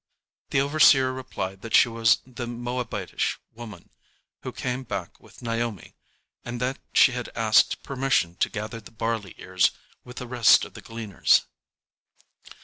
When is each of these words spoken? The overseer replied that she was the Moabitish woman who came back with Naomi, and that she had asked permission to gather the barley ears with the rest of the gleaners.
The 0.49 0.61
overseer 0.61 1.13
replied 1.13 1.61
that 1.61 1.75
she 1.75 1.87
was 1.87 2.23
the 2.25 2.47
Moabitish 2.47 3.37
woman 3.53 3.91
who 4.41 4.51
came 4.51 4.81
back 4.83 5.19
with 5.19 5.43
Naomi, 5.43 5.93
and 6.43 6.59
that 6.59 6.79
she 6.91 7.11
had 7.11 7.29
asked 7.35 7.83
permission 7.83 8.35
to 8.37 8.49
gather 8.49 8.81
the 8.81 8.89
barley 8.89 9.35
ears 9.37 9.69
with 10.03 10.17
the 10.17 10.25
rest 10.25 10.65
of 10.65 10.73
the 10.73 10.81
gleaners. 10.81 11.43